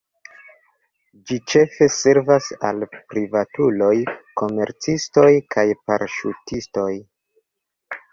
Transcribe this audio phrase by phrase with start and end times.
[1.31, 3.91] Ĝi ĉefe servas al privatuloj,
[4.41, 5.27] komercistoj
[5.57, 6.89] kaj paraŝutistoj.